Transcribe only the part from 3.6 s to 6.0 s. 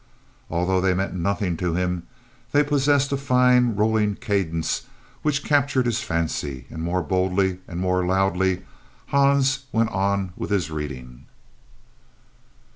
rolling cadence which captured